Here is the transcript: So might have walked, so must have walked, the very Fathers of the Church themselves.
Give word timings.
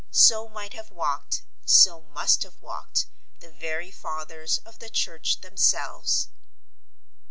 So 0.09 0.49
might 0.49 0.73
have 0.73 0.89
walked, 0.89 1.43
so 1.63 2.01
must 2.01 2.41
have 2.41 2.59
walked, 2.59 3.05
the 3.39 3.51
very 3.51 3.91
Fathers 3.91 4.57
of 4.65 4.79
the 4.79 4.89
Church 4.89 5.41
themselves. 5.41 6.29